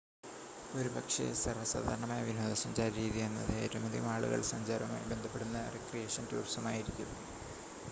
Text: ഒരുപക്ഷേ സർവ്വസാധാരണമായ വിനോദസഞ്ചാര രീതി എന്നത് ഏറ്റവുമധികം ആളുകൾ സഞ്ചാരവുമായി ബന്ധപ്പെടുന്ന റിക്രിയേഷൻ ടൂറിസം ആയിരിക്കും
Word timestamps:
ഒരുപക്ഷേ 0.77 1.25
സർവ്വസാധാരണമായ 1.39 2.21
വിനോദസഞ്ചാര 2.23 2.89
രീതി 2.95 3.21
എന്നത് 3.27 3.53
ഏറ്റവുമധികം 3.59 4.09
ആളുകൾ 4.15 4.41
സഞ്ചാരവുമായി 4.51 5.07
ബന്ധപ്പെടുന്ന 5.11 5.65
റിക്രിയേഷൻ 5.77 6.25
ടൂറിസം 6.31 6.67
ആയിരിക്കും 6.67 7.11